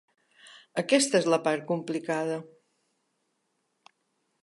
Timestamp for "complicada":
1.73-2.41